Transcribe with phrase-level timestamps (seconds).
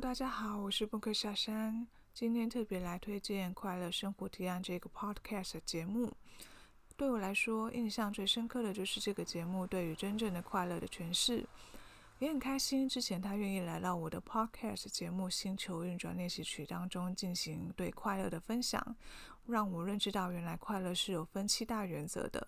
[0.00, 1.86] 大家好，我是布克小山。
[2.14, 6.10] 今天特别来推荐《快乐生活提案》这个 Podcast 节目。
[6.96, 11.44] 对我来说，印象最深刻的就是这个节目对于真正的快乐的诠释。
[12.18, 18.96] 也很开心，之前他愿意来到我的 Podcast 节目《星球运转练习曲》当中进行对快乐的分享，
[19.46, 22.46] 让我认知到原来快乐是有分七大原则的。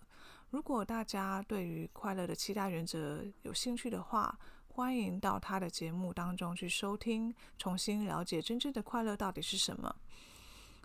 [0.49, 4.37] 如果大家对于快乐的七大原则有兴趣的话，
[4.75, 9.95] 欢迎到他的节目当中去收听，重新了解真正的快乐到底是什么。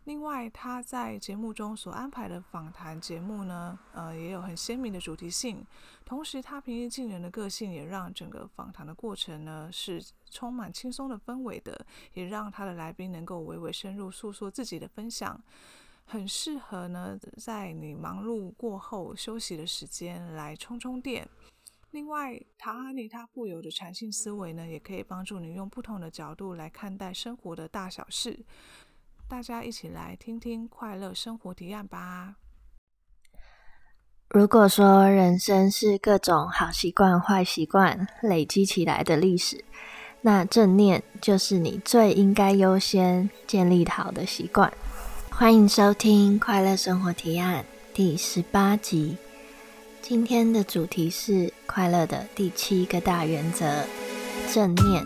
[0.05, 5.67] 另外，他在节目中所安排的访谈节目呢，呃，也有很鲜明的主题性。
[6.05, 10.01] 同时，他平易近人的个性也让整个访谈的过程呢是
[10.31, 11.85] 充满轻松的氛围的，
[12.15, 15.43] 也让他的来宾能够娓娓深入诉说自己的分享，
[16.05, 21.29] 很适合呢在你忙碌过后休息的时间来充充电。
[21.93, 28.45] 另外，塔哈尼他富有的禅性思维呢，也可以帮助你用不同的角度来看待生活的大小事。
[29.29, 32.37] 大家一起来听听快乐生活提案吧。
[34.29, 39.65] 如果说人生是各种好习惯、坏习惯累积起来的历史，
[40.21, 44.73] 那正念就是你最应该优先建立好的习惯。
[45.29, 49.17] 欢迎收听快乐生活提案第十八集。
[50.03, 53.85] 今天的主题是快乐的第七个大原则：
[54.53, 55.05] 正念。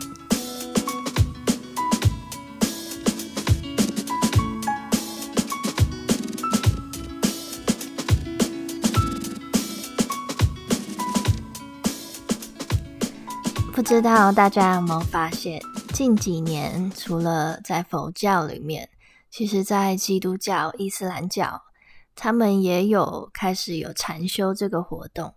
[13.74, 15.60] 不知道大家有没有发现，
[15.92, 18.88] 近几年除了在佛教里面，
[19.30, 21.60] 其实在基督教、伊斯兰教。
[22.16, 25.34] 他们也有开始有禅修这个活动，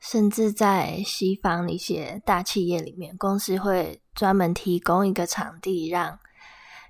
[0.00, 6.18] 甚至在西方一些大企业里面，公司会专门提供一个场地，让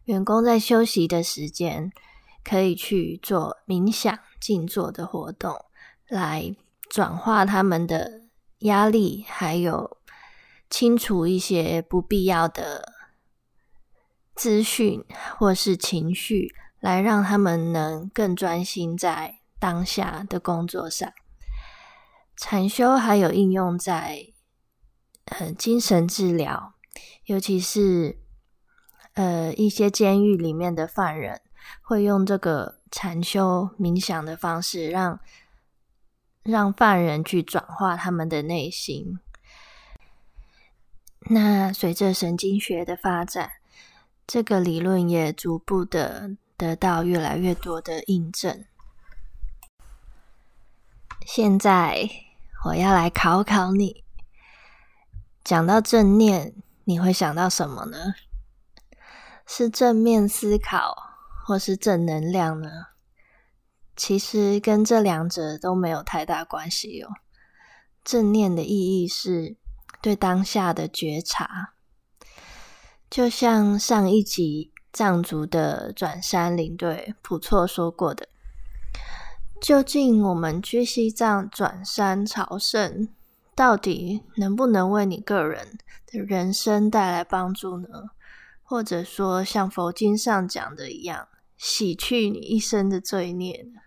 [0.04, 1.92] 员工在休息的时间
[2.42, 5.64] 可以去做冥想、静坐的活动，
[6.08, 6.54] 来
[6.88, 8.22] 转化他们的
[8.60, 9.98] 压力，还有
[10.70, 12.92] 清除一些不必要的
[14.34, 15.04] 资讯
[15.38, 16.54] 或是情绪。
[16.80, 21.12] 来让他们能更专心在当下的工作上。
[22.36, 24.26] 禅修还有应用在
[25.24, 26.74] 呃精神治疗，
[27.24, 28.18] 尤其是
[29.14, 31.40] 呃一些监狱里面的犯人
[31.80, 35.18] 会用这个禅修冥想的方式让，
[36.42, 39.18] 让让犯人去转化他们的内心。
[41.30, 43.50] 那随着神经学的发展，
[44.26, 46.36] 这个理论也逐步的。
[46.56, 48.64] 得到越来越多的印证。
[51.26, 52.08] 现在
[52.64, 54.04] 我要来考考你，
[55.44, 58.14] 讲到正念，你会想到什么呢？
[59.46, 60.96] 是正面思考，
[61.44, 62.70] 或是正能量呢？
[63.94, 67.10] 其实跟这两者都没有太大关系哦。
[68.04, 69.56] 正念的意义是
[70.00, 71.74] 对当下的觉察，
[73.10, 74.72] 就像上一集。
[74.96, 78.26] 藏族的转山领队普措说过的
[79.60, 83.06] ：“究竟我们去西藏转山朝圣，
[83.54, 87.88] 到底能不能为你个人的人生带来帮助呢？
[88.62, 91.28] 或者说，像佛经上讲的一样，
[91.58, 93.82] 洗去你一生的罪孽呢？”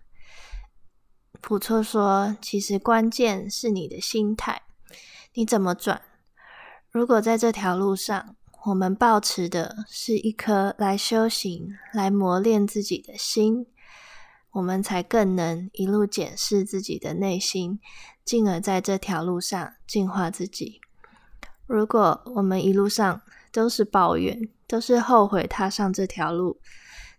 [1.42, 4.62] 普措说：“其实关键是你的心态，
[5.34, 6.00] 你怎么转？
[6.92, 13.66] 如果在这条路上。”我们抱持的是一颗来修行、来磨练自己的心，
[14.50, 17.80] 我们才更能一路检视自己的内心，
[18.22, 20.82] 进而在这条路上净化自己。
[21.66, 26.60] 如果我们一路上都是抱怨，都是后悔踏上这条路，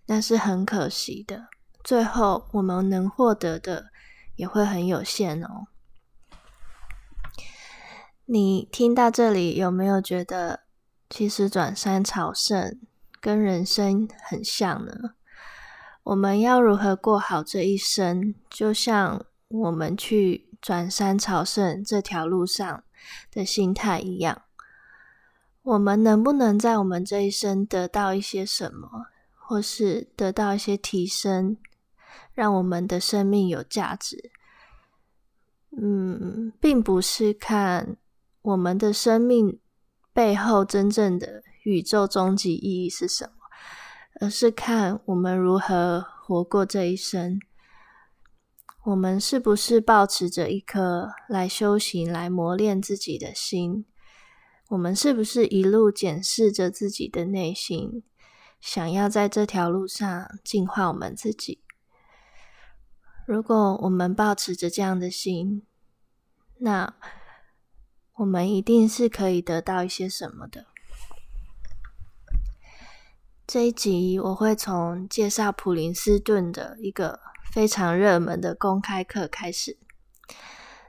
[0.06, 1.48] 那是很可惜的。
[1.84, 3.88] 最后我们能获得的
[4.36, 5.66] 也会很有限哦。
[8.26, 10.62] 你听到这里，有没有觉得？
[11.12, 12.80] 其实转山朝圣
[13.20, 14.94] 跟人生很像呢。
[16.04, 22.84] 我们要如何过好这一生，就像我们去转山朝圣这条路上
[23.30, 24.44] 的心态一样。
[25.64, 31.58] 我们能不能在我们这一生得到一些什么，或是得到一些提升，
[32.34, 34.32] 让我们的生命有价值？
[35.78, 37.98] 嗯，并不是看
[38.42, 39.60] 我们的生命。
[40.14, 43.32] 背后真正的宇宙终极意义是什么？
[44.20, 47.40] 而是看我们如何活过这一生。
[48.84, 53.86] 我们是不是抱持着一颗来修行、来磨练自己的心？
[54.70, 58.04] 我们是不是一路检视着自己的内心，
[58.60, 61.62] 想要在这条路上净化我们自己？
[63.28, 65.66] 如果我们抱持着这样的心，
[66.58, 66.94] 那
[68.22, 70.68] 我们一定是可以得到一些什么的。
[73.48, 77.20] 这一集我会从介绍普林斯顿的一个
[77.52, 79.76] 非常热门的公开课开始。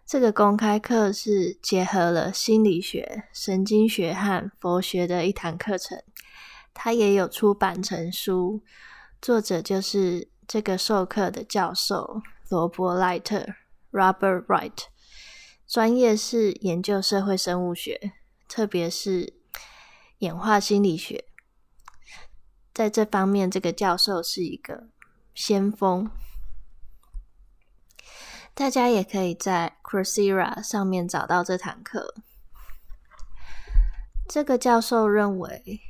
[0.05, 6.03] 这个公开课是结合了心理学、神经学和佛学的一堂课程，
[6.75, 8.63] 它也有出版成书，
[9.23, 12.21] 作者就是这个授课的教授
[12.51, 13.47] 罗伯·赖特
[13.91, 14.92] （Robert Wright），
[15.73, 18.13] 专业是研究社会生物学，
[18.47, 19.33] 特别是
[20.19, 21.25] 演化心理学。
[22.75, 24.91] 在这方面，这个教授是一个
[25.35, 26.11] 先锋。
[28.53, 32.17] 大家也可以在 Coursera 上面找到这堂课。
[34.29, 35.81] 这个教授认为，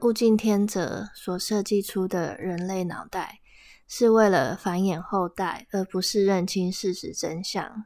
[0.00, 3.38] 物竞天择所设计出的人类脑袋
[3.86, 7.84] 是为了繁衍后代，而不是认清事实真相。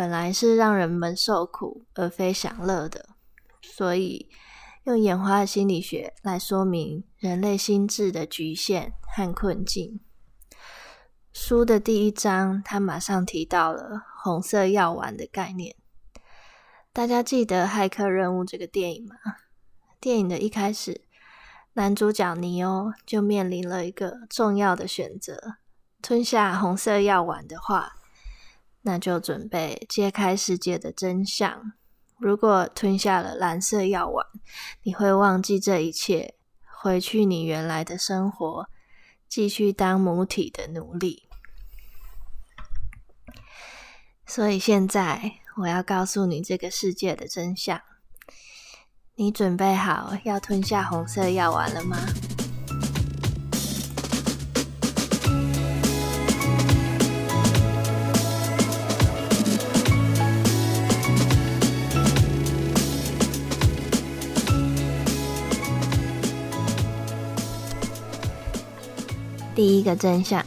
[0.00, 3.10] 本来是让人们受苦，而非享乐的。
[3.60, 4.30] 所以，
[4.84, 10.00] 用演化心理学来说明人类心智的局限和困境。
[11.34, 15.76] 书的第一章，他马上提到了红色药丸的概念。
[16.94, 19.16] 大家记得《骇客任务》这个电影吗？
[20.00, 21.02] 电影的一开始，
[21.74, 25.56] 男主角尼欧就面临了一个重要的选择：
[26.00, 27.99] 吞下红色药丸的话，
[28.82, 31.72] 那就准备揭开世界的真相。
[32.18, 34.26] 如果吞下了蓝色药丸，
[34.82, 36.34] 你会忘记这一切，
[36.80, 38.66] 回去你原来的生活，
[39.28, 41.28] 继续当母体的奴隶。
[44.26, 45.32] 所以现在
[45.62, 47.80] 我要告诉你这个世界的真相。
[49.16, 51.98] 你准备好要吞下红色药丸了吗？
[69.62, 70.42] 第一个真相，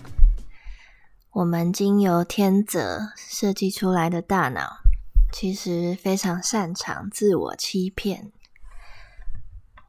[1.33, 4.77] 我们经由天择设计出来的大脑，
[5.31, 8.31] 其实非常擅长自我欺骗。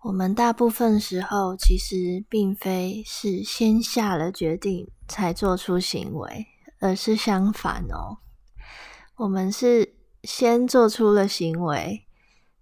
[0.03, 6.47] 我们大部分时候其实并非是先下了决定才做出行为，
[6.81, 8.19] 而是相反哦。
[9.17, 12.05] 我们是先做出了行为，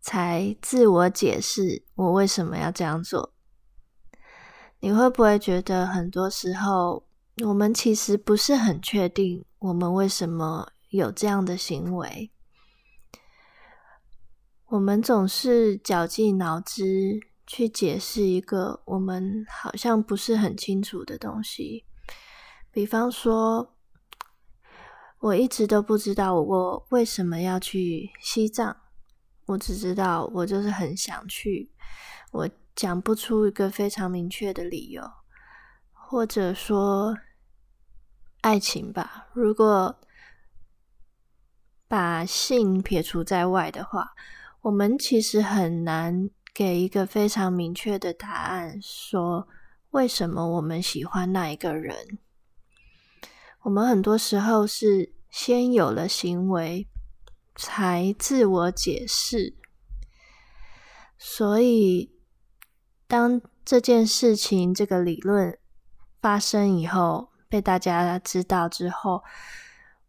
[0.00, 3.31] 才自我解释我为什么要这样做。
[4.84, 7.04] 你会不会觉得很多时候，
[7.44, 12.32] 我们其实不是很确定我们为什么有这样的行为？
[14.66, 21.84] 我们总是绞尽脑汁去解释一个我们好像不是很清楚的东西。
[22.72, 23.76] 比方说，
[25.20, 28.76] 我一直都不知道我为什么要去西藏，
[29.46, 31.70] 我只知道我就是很想去。
[32.32, 32.50] 我。
[32.74, 35.02] 讲不出一个非常明确的理由，
[35.92, 37.16] 或者说
[38.40, 39.28] 爱情吧。
[39.34, 40.00] 如果
[41.86, 44.14] 把性撇除在外的话，
[44.62, 49.46] 我们其实很难给一个非常明确的答案，说
[49.90, 52.18] 为什么我们喜欢那一个人。
[53.60, 56.88] 我们很多时候是先有了行为，
[57.54, 59.54] 才自我解释，
[61.18, 62.10] 所以。
[63.12, 65.58] 当这件事情、这个理论
[66.22, 69.22] 发生以后，被大家知道之后，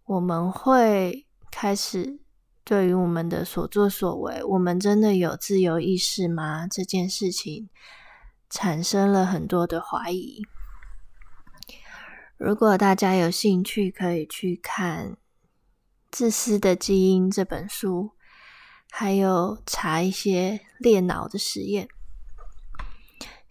[0.06, 2.22] 我们会开始
[2.64, 6.66] 对于我们的所作所为，我们真的有自由意识吗？
[6.66, 7.70] 这件事情
[8.50, 10.42] 产生了很多的怀疑。
[12.38, 15.10] 如果大家有兴趣，可以去看
[16.10, 18.12] 《自私的基因》这本书，
[18.90, 21.90] 还有查一些猎脑的实验。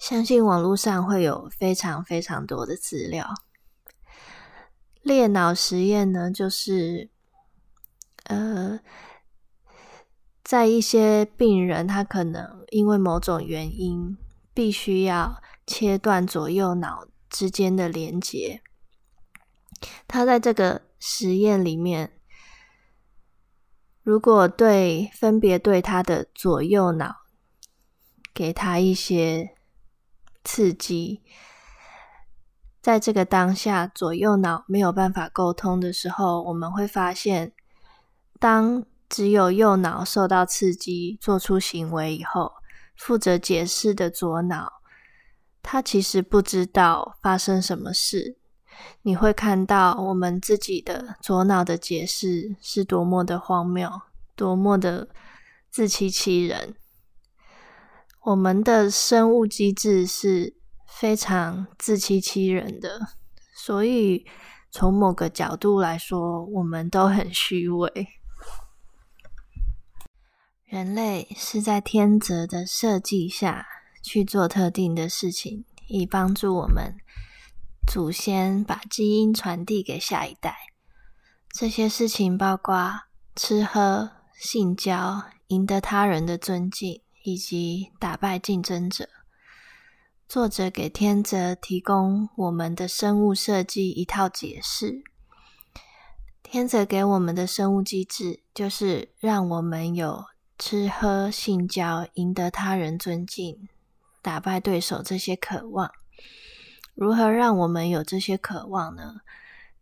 [0.03, 3.25] 相信网络上会有非常非常多的资料。
[5.01, 7.09] 裂脑实验呢，就是
[8.25, 8.81] 呃，
[10.43, 14.19] 在一些病人，他可能因为某种原因，
[14.53, 18.61] 必须要切断左右脑之间的连接。
[20.09, 22.19] 他在这个实验里面，
[24.03, 27.19] 如果对分别对他的左右脑
[28.35, 29.55] 给他一些。
[30.45, 31.23] 刺激，
[32.81, 37.53] 在这个当下，左右脑没有办法沟通的时候，我们会发现，
[38.39, 42.53] 当只有右脑受到刺激，做出行为以后，
[42.97, 44.73] 负责解释的左脑，
[45.63, 48.39] 他其实不知道发生什么事。
[49.03, 53.89] 你会看到我们自己的左脑的解释是多么的荒谬，
[54.35, 55.09] 多么的
[55.71, 56.75] 自欺欺人。
[58.25, 60.55] 我们的生物机制是
[60.87, 63.01] 非常自欺欺人的，
[63.57, 64.25] 所以
[64.71, 68.07] 从某个角度来说，我们都很虚伪。
[70.65, 73.67] 人类是在天择的设计下
[74.03, 76.95] 去做特定的事情，以帮助我们。
[77.89, 80.57] 祖先把基因传递给下一代，
[81.51, 83.01] 这些事情包括
[83.35, 89.09] 吃喝、性交、赢得他人的尊敬，以及打败竞争者。
[90.29, 95.03] 作者给天泽提供我们的生物设计一套解释。
[96.43, 100.25] 天泽给我们的生物机制，就是让我们有
[100.59, 103.69] 吃喝、性交、赢得他人尊敬、
[104.21, 105.91] 打败对手这些渴望。
[106.95, 109.21] 如何让我们有这些渴望呢？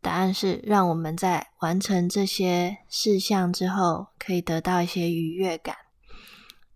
[0.00, 5.76] 答案是让我们在完成这些事项之后，可以得到一些愉悦感。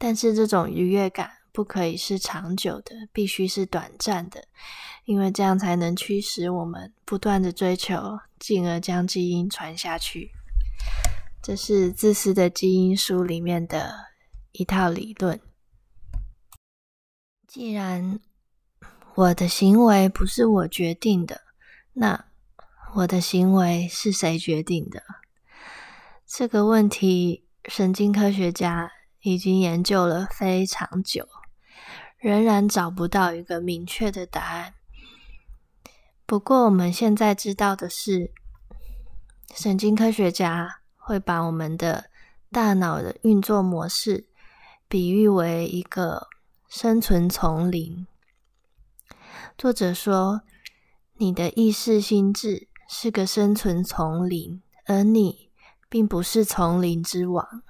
[0.05, 4.45] 但是这种愉悦感不可以是长久的，必须是短暂的，
[5.07, 10.33] 因为这样才能驱使我们不断的追求，进而将基因传下去。
[11.43, 13.95] 这是《自私的基因》书里面的
[14.53, 15.41] 一套理论。
[17.49, 18.21] 既然
[19.15, 21.41] 我的行为不是我决定的，
[21.95, 22.27] 那
[22.97, 25.03] 我的行为是谁决定的？
[26.27, 28.91] 这个问题，神经科学家
[29.25, 31.27] 已经研究了非常久，
[32.19, 34.75] 仍然找不到一个明确的答案。
[36.27, 38.33] 不过，我们现在知道的是，
[39.55, 42.11] 神经科学家会把我们的
[42.53, 44.29] 大脑的运作模式
[44.89, 46.29] 比喻为一个
[46.69, 48.07] 生存丛林。
[49.57, 50.43] 作者说
[51.17, 55.51] ：“你的意识心智是个生存丛林，而你
[55.89, 57.63] 并不是丛林之王。”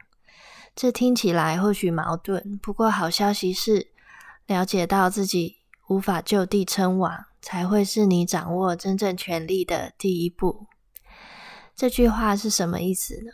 [0.74, 3.92] 这听起来或许矛盾，不过好消息是，
[4.46, 10.66] 了解到自己无法就地称王，才会是你掌握真正权力的第一步。
[11.76, 13.30] 这句话是什么意思呢？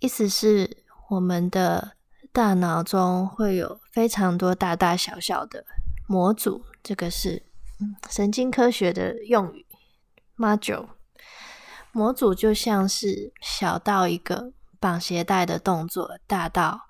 [0.00, 1.92] 意思是我们的
[2.32, 5.64] 大脑中会有非常多大大小小的
[6.08, 6.64] 模组。
[6.82, 7.44] 这个是
[8.10, 9.64] 神经科学的用语
[10.36, 10.88] ，module。
[11.92, 14.52] 模组就像是小到一个
[14.82, 16.80] 绑鞋带的动作，大到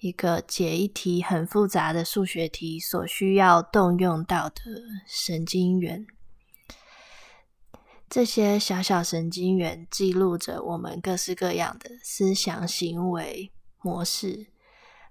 [0.00, 4.60] 一个解一题很复杂的数学题所需要动用到的
[5.06, 6.06] 神经元。
[8.10, 14.48] 这些小小神经元记录着我们各式各样的思想行为模式，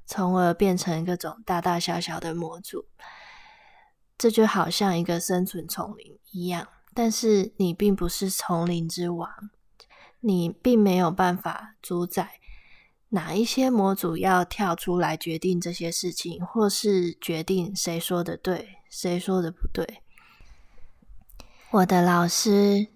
[0.06, 2.86] 从而变成各种大大小小的模组。
[4.20, 9.28] 这就好像一个生存丛林一样，但是你并不是丛林之王，
[10.22, 12.40] 你并没有办法主宰
[13.10, 20.02] 哪一些模组要跳出来决定这些事情，或是决定谁说的对，谁说的不对。
[21.72, 22.88] 我的老师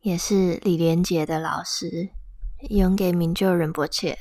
[0.00, 2.10] 也是李连杰的老师，
[2.70, 4.18] 永给明就仁波切，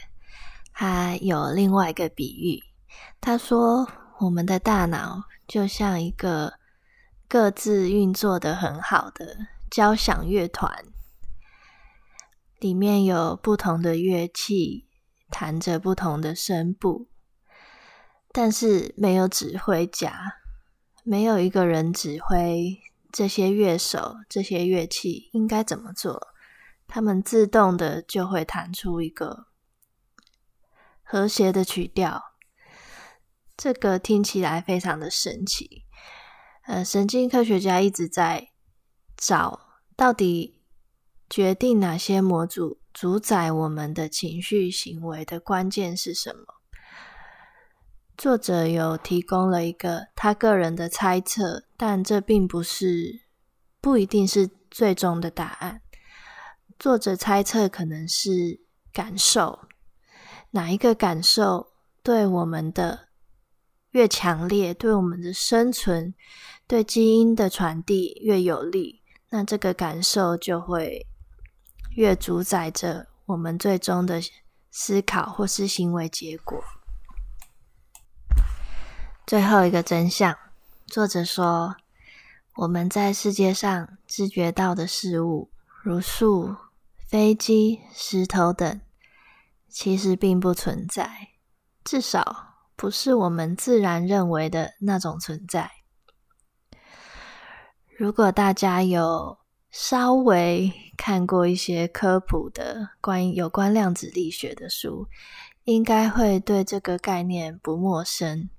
[0.73, 2.63] 他有另外一个比喻，
[3.19, 3.89] 他说
[4.19, 5.23] 我们的大脑。
[5.49, 6.59] 就像一个
[7.27, 9.35] 各自运作的很好的
[9.71, 10.85] 交响乐团，
[12.59, 14.87] 里面有不同的乐器，
[15.29, 17.07] 弹着不同的声部，
[18.31, 20.33] 但是没有指挥家，
[21.03, 22.77] 没有一个人指挥
[23.11, 26.27] 这些乐手、这些乐器应该怎么做，
[26.85, 29.47] 他们自动的就会弹出一个
[31.01, 32.21] 和谐的曲调。
[33.55, 35.85] 这个听起来非常的神奇，
[36.65, 38.49] 呃，神经科学家一直在
[39.17, 39.59] 找
[39.95, 40.58] 到底
[41.29, 46.55] 决定哪些模组主宰我们的情绪行为的关键是什么。
[48.17, 53.21] 作者有提供了一个他个人的猜测，但这并不是，
[53.79, 55.81] 不一定是最终的答案。
[56.77, 58.59] 作者猜测可能是
[58.91, 59.59] 感受，
[60.51, 63.07] 哪一个感受对我们的
[63.91, 66.13] 越强烈，对我们的生存、
[66.67, 71.07] 对基因的传递越有利，那这个感受就会
[71.99, 74.21] 越主宰着我们最终的
[74.71, 76.63] 思考或是行为结果。
[79.27, 80.33] 最后一个真相，
[80.87, 81.75] 作者说，
[82.55, 85.51] 我们在世界上知觉到的事物，
[85.83, 86.55] 如树、
[87.05, 88.79] 飞机、石头等，
[89.67, 91.31] 其实并不存在，
[91.83, 95.69] 至少不是我们自然认为的那种存在。
[97.97, 99.37] 如果大家有
[99.71, 105.07] 稍微看过一些科普的关于有关量子力学的书，
[105.63, 108.49] 应该会对这个概念不陌生。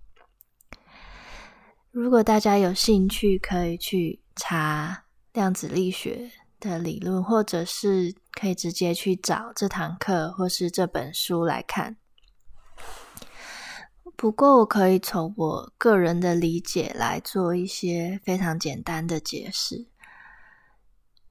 [1.91, 11.97] 如果大家有兴趣，可以去查量子力学的理论，或者是可以直接去找这堂课或是这本书来看。
[14.17, 19.89] 不过，我可以从我个人的理解来做一些非常简单的解释。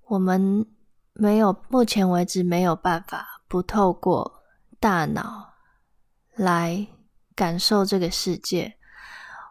[0.09, 0.65] 我们
[1.13, 4.41] 没有，目前为止没有办法不透过
[4.79, 5.53] 大脑
[6.35, 6.87] 来
[7.35, 8.75] 感受这个世界。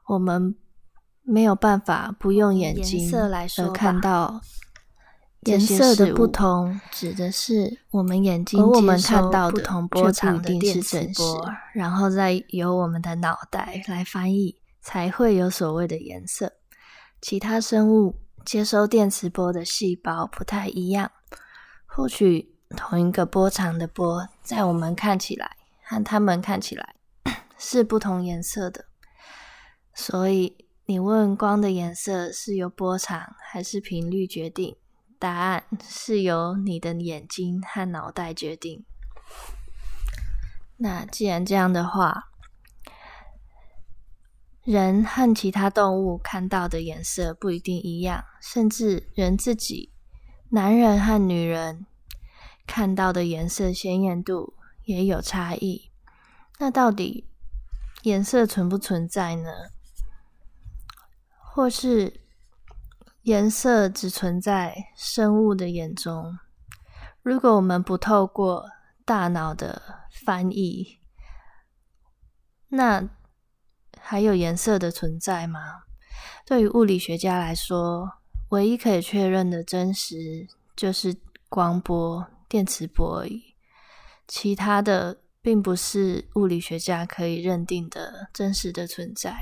[0.07, 0.57] 我们
[1.23, 3.09] 没有办法不用眼睛
[3.59, 4.41] 而看到
[5.43, 16.55] 颜色的不同，指的是我们眼睛我们看到的不同波长的电磁波，然后再由我们的脑袋来翻译，才会有所谓的颜色。
[17.21, 18.17] 其他生物。
[18.49, 21.13] 接收电磁波的细胞不太一样，
[21.85, 26.95] 或许同一个波长的波，在我们看起来和他们看起来
[27.59, 28.87] 是不同颜色的。
[29.93, 34.79] 所以你问光的颜色是由波长还是频率决定？
[35.19, 38.87] 答案是由你的眼睛和脑袋决定。
[40.79, 42.28] 那既然这样的话，
[44.69, 49.95] 人和其他动物看到的颜色不一定一样，甚至人自己，
[50.51, 51.87] 男人和女人
[52.67, 54.53] 看到的颜色鲜艳度
[54.85, 55.91] 也有差异。
[56.59, 57.27] 那到底
[58.03, 59.51] 颜色存不存在呢？
[61.51, 62.21] 或是
[63.23, 66.39] 颜色只存在生物的眼中？
[67.23, 68.67] 如果我们不透过
[69.07, 70.99] 大脑的翻译，
[72.69, 73.09] 那，
[74.11, 75.83] 还有颜色的存在吗？
[76.47, 78.11] 对于物理学家来说，
[78.49, 81.15] 唯一可以确认的真实就是
[81.51, 83.55] 光波、电磁波而已。
[84.27, 89.37] 其他的并不是物理学家可以认定的真实的存在。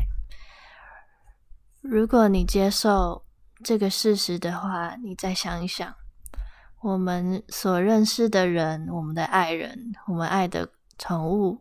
[1.81, 3.25] 如果你接受
[3.63, 5.95] 这个事实的话，你再想一想，
[6.81, 11.61] 我们所认识的人、我们的爱人、我们爱的宠物，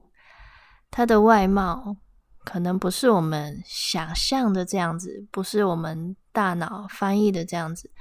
[0.89, 1.98] 它的外貌。
[2.46, 7.92] 可能不是我们想象的这样子，不是我们大脑翻译的这样子，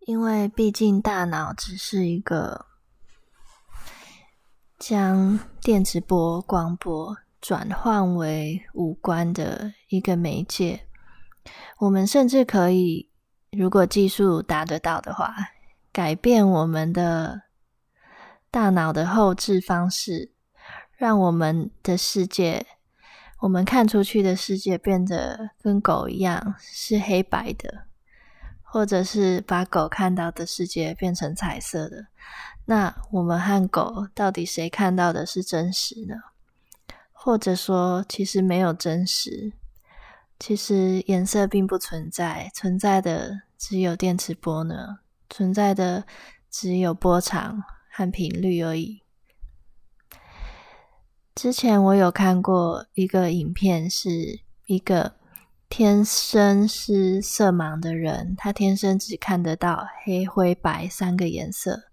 [0.00, 2.66] 因为毕竟大脑只是一个
[4.80, 10.88] 将电磁波、光波转换为五官的一个媒介。
[11.78, 13.10] 我们甚至可以，
[13.52, 15.32] 如果技术达得到的话，
[15.92, 17.42] 改变我们的
[18.50, 20.32] 大脑的后置方式。
[20.94, 22.64] 让我们的世界，
[23.42, 27.86] 我们看出去的世界变得跟狗一样是黑白的，
[28.62, 32.06] 或者是把狗看到的世界变成彩色的。
[32.66, 36.14] 那我们和狗到底谁看到的是真实呢？
[37.10, 39.52] 或者说，其实没有真实，
[40.38, 45.00] 其实颜色并不存在，存在的只有电磁波呢？
[45.28, 46.04] 存在的
[46.48, 49.01] 只有波长和频率而已。
[51.34, 55.14] 之前我有看过一个影片，是一个
[55.68, 61.84] 天生是色盲的人，他天生只看得到黑、灰、白三个颜色。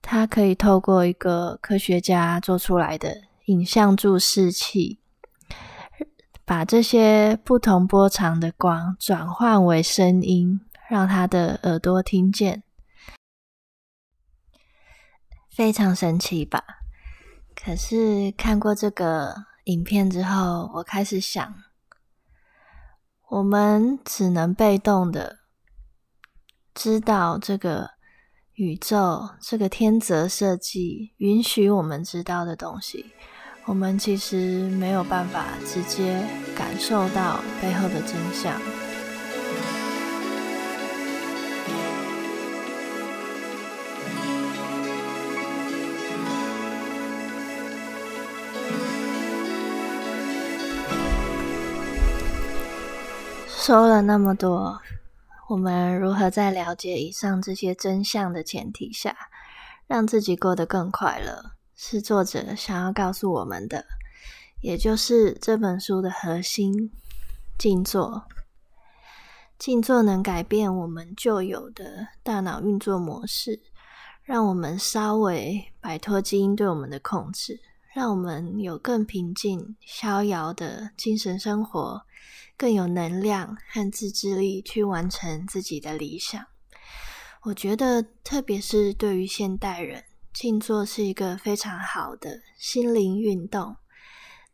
[0.00, 5.00] 他可以透过一个科学家做出来的影像注视器，
[6.44, 12.62] 把这些不同波长的光转换为声音，让他的耳朵听见。
[15.50, 16.81] 非常神奇吧？
[17.64, 21.54] 可是看过这个影片之后，我开始想，
[23.28, 25.38] 我们只能被动的
[26.74, 27.90] 知道这个
[28.54, 33.12] 宇宙、这个天择设计允许我们知道的东西，
[33.66, 36.20] 我们其实没有办法直接
[36.56, 38.81] 感受到背后的真相。
[53.64, 54.80] 说了那么多，
[55.48, 59.16] 我们如何在了解以上这些真相的前提下，
[59.86, 61.52] 让自己过得更快乐？
[61.76, 63.84] 是作者想要告诉我们的，
[64.62, 66.90] 也就是这本书的核心——
[67.56, 68.24] 静坐。
[69.60, 73.62] 静坐能改变我们旧有的大脑运作模式，
[74.24, 77.60] 让我们稍微摆脱基因对我们的控制，
[77.94, 82.02] 让我们有更平静、逍遥的精神生活，
[82.56, 86.42] 更有能量和自制力去完成自己的理想。
[87.42, 93.76] 我觉得，特别是对于现代人，静坐是一个非常好的心灵运动，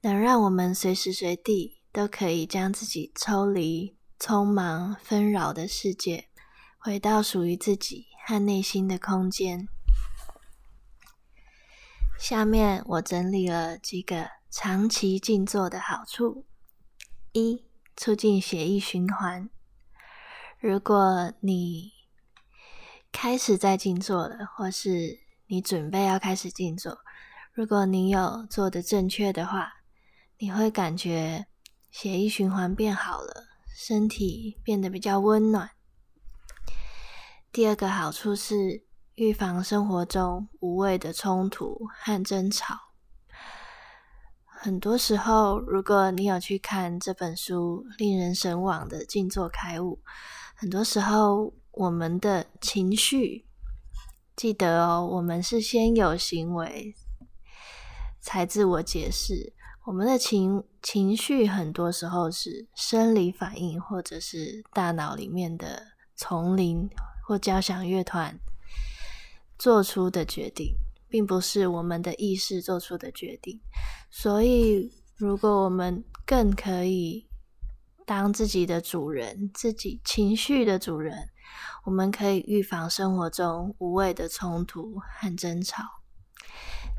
[0.01, 6.29] 能让我们随时随地都可以将自己抽离匆忙纷扰的世界，
[6.77, 9.69] 回到属于自己和内心的空间。
[12.19, 16.45] 下面我整理了几个长期静坐的好处：
[17.33, 17.65] 一、
[17.97, 19.49] 促进血液循环。
[20.59, 21.93] 如果你
[23.13, 26.99] 开始在静坐了，或是你准备要开始静坐，
[27.53, 29.75] 如果你有做的正确的话，
[30.39, 31.47] 你会感觉
[31.91, 35.71] 血液循环变好了，身体变得比较温暖。
[37.53, 38.85] 第二个好处是
[39.19, 42.77] 预防生活中无谓的冲突和争吵。
[44.45, 49.99] 很多时候，如果你有去看这本书，令人神往的静坐开悟，
[50.55, 51.53] 很多时候。
[51.73, 53.47] 我们的情绪，
[54.35, 56.97] 记得哦，我们是先有行为，
[58.21, 59.53] 才自我解释。
[59.85, 65.81] 我们的情情绪很多时候是生理反应，或者是大脑里面的
[66.17, 66.91] 丛林
[67.25, 68.41] 或交响乐团
[69.59, 70.77] 做出的决定，
[71.09, 73.61] 并不是我们的意识做出的决定。
[74.11, 77.29] 所以，如果我们更可以
[78.07, 81.31] 当自己的主人，自己情绪的主人。
[81.85, 85.83] 我们可以预防生活中无谓的冲突和争吵。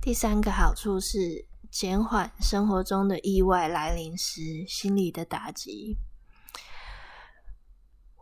[0.02, 5.98] 第三个好处是减缓生活中的意外来临时心理的打击。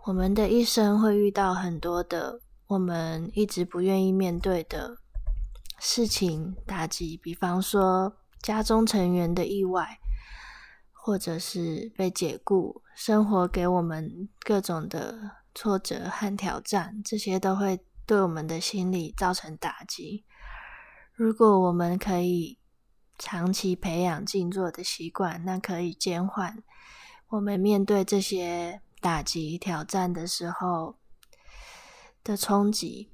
[0.06, 4.97] 我们的一生会遇到很多的我们一直不愿意面对的
[5.80, 9.99] 事情打击，比方说家中成员的意外，
[10.91, 15.38] 或者是被解雇，生活给我们各种的。
[15.60, 20.23] 挫折和挑战，这些都会对我们的心理造成打击。
[21.15, 22.60] 如果我们可以
[23.17, 26.62] 长期培养静坐的习惯，那可以减缓
[27.30, 30.96] 我们面对这些打击挑战的时候
[32.27, 33.09] 的冲击。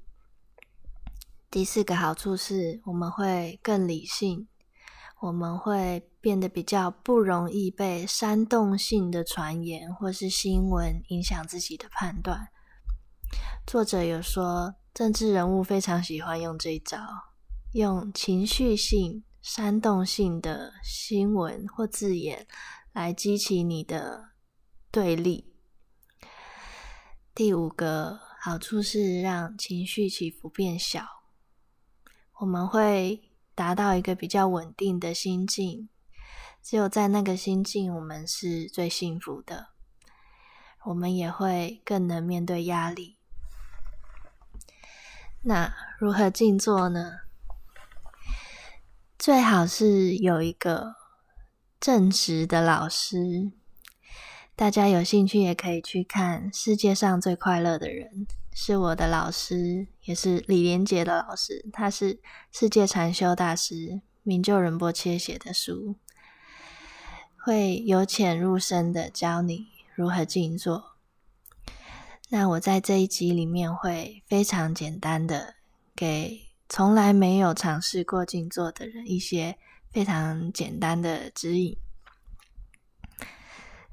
[1.48, 4.48] 第四个好处是，我们会更理性。
[5.20, 12.48] 我们会变得比较不容易被煽动性的传言或是新闻影响自己的判断。
[13.64, 16.98] 作者有说，政治人物非常喜欢用这一招，
[17.72, 22.46] 用情绪性、煽动性的新闻或字眼
[22.92, 24.32] 来激起你的
[24.90, 25.54] 对立。
[27.34, 31.02] 第五个好处是让情绪起伏变小，
[32.40, 33.30] 我们会。
[33.56, 35.88] 达到一个比较稳定的心境，
[36.60, 39.68] 只有在那个心境，我们是最幸福的。
[40.86, 43.16] 我们也会更能面对压力。
[45.42, 47.20] 那如何静坐呢？
[49.16, 50.96] 最好是有一个
[51.78, 53.52] 正直的老师。
[54.56, 58.26] 大家有兴趣也可以去看《世界上最快乐的人》。
[58.56, 61.68] 是我的老师，也是李连杰的老师。
[61.72, 62.20] 他是
[62.52, 65.96] 世界禅修大师明就仁波切写的书，
[67.36, 70.94] 会由浅入深的教你如何静坐。
[72.28, 75.56] 那我在这一集里面会非常简单的
[75.96, 79.58] 给从来没有尝试过静坐的人一些
[79.90, 81.76] 非常简单的指引。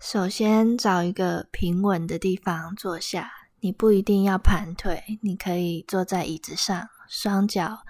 [0.03, 3.31] 首先，找一个平稳的地方坐下。
[3.59, 7.83] 你不一定要盘腿，你可以坐在椅子上，双脚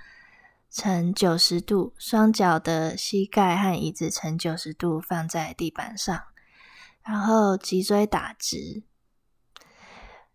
[0.70, 6.22] 呈九十度，双脚的膝盖和椅子呈九十度放在地板上，
[7.02, 8.84] 然后脊椎打直。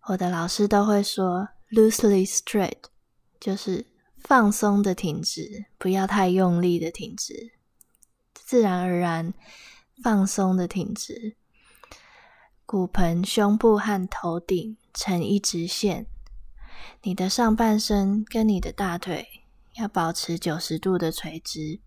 [0.06, 2.84] 我的老师都会说 “loosely straight”，
[3.38, 3.84] 就是
[4.16, 7.52] 放松的挺直，不要太用力的挺直，
[8.32, 9.34] 自然而然
[10.02, 11.36] 放松的挺直，
[12.66, 14.76] 骨盆、胸部和头顶。
[14.98, 16.06] 成一直线，
[17.02, 19.42] 你的上半身跟你的大腿
[19.74, 21.80] 要保持九十度的垂直，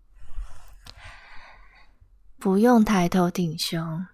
[2.38, 4.06] 不用抬头挺胸，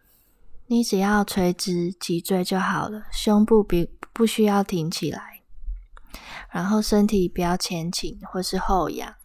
[0.69, 5.43] 你只要垂直脊椎就好了，胸部比不需要挺起来，
[6.51, 9.17] 然后身体不要前倾或是后仰，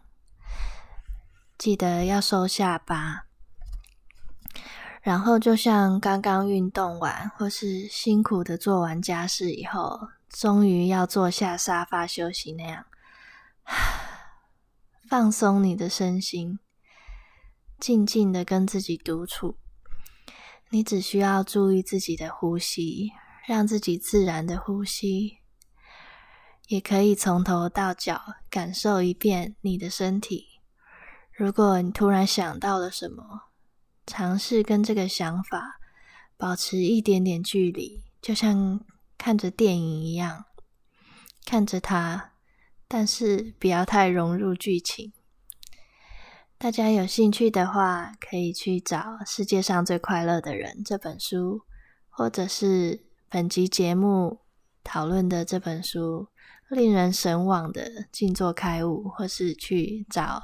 [1.57, 3.27] 记得要收下巴。
[5.01, 12.85] 然后，就像刚刚运动完，或是辛苦的做完家事以后，终于要坐下沙发休息那样，
[15.09, 16.59] 放松你的身心，
[17.79, 19.57] 静静的跟自己独处。
[20.69, 23.09] 你只需要注意自己的呼吸，
[23.47, 25.39] 让自己自然的呼吸。
[26.67, 30.61] 也可以从头到脚感受一遍你的身体。
[31.33, 33.50] 如果你突然想到了什么，
[34.11, 35.79] 尝试跟这个想法
[36.35, 38.81] 保持一点点距离，就像
[39.17, 40.47] 看着电影一样，
[41.45, 42.31] 看着它，
[42.89, 45.13] 但是不要太融入剧情。
[46.57, 51.61] 大家有兴趣的话，可以去找《世界上最快乐的人》这本书，
[52.09, 54.41] 或者是本集节目
[54.83, 56.27] 讨论的这本书。
[56.67, 60.43] 令人神往的静坐开悟，或是去找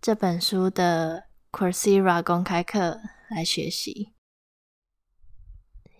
[0.00, 1.24] 这本书的
[1.54, 2.98] Coursera 公开课
[3.30, 4.12] 来学习。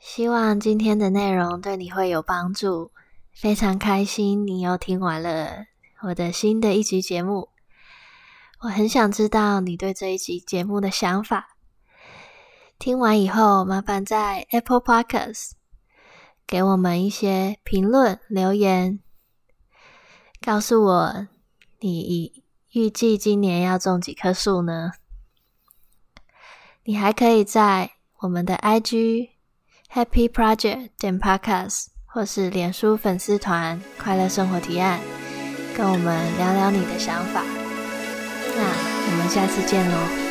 [0.00, 2.90] 希望今天的内容对你会有帮助。
[3.32, 5.66] 非常开心你又听完了
[6.02, 7.50] 我的新的一集节目。
[8.62, 11.56] 我很想知道你对这一集节目的想法。
[12.76, 15.52] 听完以后，麻烦在 Apple Podcast
[16.48, 18.98] 给我们一些评论留言。
[20.40, 21.28] 告诉我，
[21.78, 24.90] 你预计今年要种几棵树呢？
[26.86, 29.30] 你还可以在我们的 IG
[29.90, 35.00] Happy Project 点 Podcast 或是脸书粉丝团快乐生活提案，
[35.76, 37.42] 跟我们聊聊你的想法。
[38.56, 38.62] 那
[39.10, 40.23] 我们下次见喽。